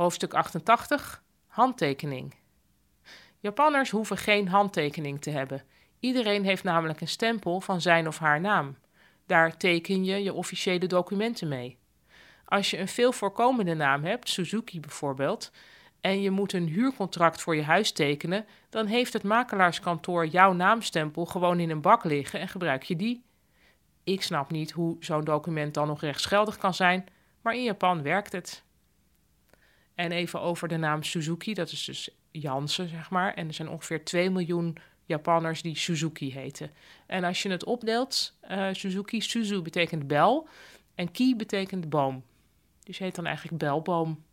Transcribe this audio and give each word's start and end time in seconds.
Hoofdstuk 0.00 0.34
88 0.34 1.22
Handtekening. 1.46 2.34
Japanners 3.40 3.90
hoeven 3.90 4.16
geen 4.16 4.48
handtekening 4.48 5.20
te 5.20 5.30
hebben. 5.30 5.62
Iedereen 5.98 6.44
heeft 6.44 6.64
namelijk 6.64 7.00
een 7.00 7.08
stempel 7.08 7.60
van 7.60 7.80
zijn 7.80 8.06
of 8.06 8.18
haar 8.18 8.40
naam. 8.40 8.76
Daar 9.26 9.56
teken 9.56 10.04
je 10.04 10.22
je 10.22 10.32
officiële 10.32 10.86
documenten 10.86 11.48
mee. 11.48 11.78
Als 12.44 12.70
je 12.70 12.78
een 12.78 12.88
veel 12.88 13.12
voorkomende 13.12 13.74
naam 13.74 14.04
hebt, 14.04 14.28
Suzuki 14.28 14.80
bijvoorbeeld, 14.80 15.52
en 16.00 16.20
je 16.20 16.30
moet 16.30 16.52
een 16.52 16.68
huurcontract 16.68 17.40
voor 17.40 17.56
je 17.56 17.62
huis 17.62 17.92
tekenen, 17.92 18.46
dan 18.70 18.86
heeft 18.86 19.12
het 19.12 19.22
makelaarskantoor 19.22 20.26
jouw 20.26 20.52
naamstempel 20.52 21.26
gewoon 21.26 21.60
in 21.60 21.70
een 21.70 21.80
bak 21.80 22.04
liggen 22.04 22.40
en 22.40 22.48
gebruik 22.48 22.82
je 22.82 22.96
die. 22.96 23.24
Ik 24.04 24.22
snap 24.22 24.50
niet 24.50 24.70
hoe 24.70 24.96
zo'n 25.00 25.24
document 25.24 25.74
dan 25.74 25.86
nog 25.86 26.00
rechtsgeldig 26.00 26.56
kan 26.56 26.74
zijn, 26.74 27.06
maar 27.40 27.54
in 27.54 27.64
Japan 27.64 28.02
werkt 28.02 28.32
het. 28.32 28.68
En 30.00 30.12
even 30.12 30.40
over 30.40 30.68
de 30.68 30.76
naam 30.76 31.02
Suzuki, 31.02 31.54
dat 31.54 31.72
is 31.72 31.84
dus 31.84 32.10
Jansen, 32.30 32.88
zeg 32.88 33.10
maar. 33.10 33.34
En 33.34 33.46
er 33.46 33.54
zijn 33.54 33.68
ongeveer 33.68 34.04
2 34.04 34.30
miljoen 34.30 34.76
Japanners 35.04 35.62
die 35.62 35.76
Suzuki 35.76 36.32
heten. 36.32 36.70
En 37.06 37.24
als 37.24 37.42
je 37.42 37.50
het 37.50 37.64
opdeelt, 37.64 38.38
uh, 38.50 38.68
Suzuki, 38.72 39.20
Suzu 39.20 39.62
betekent 39.62 40.06
bel 40.06 40.48
en 40.94 41.10
ki 41.10 41.36
betekent 41.36 41.88
boom. 41.88 42.22
Dus 42.84 42.98
heet 42.98 43.14
dan 43.14 43.26
eigenlijk 43.26 43.58
belboom. 43.58 44.24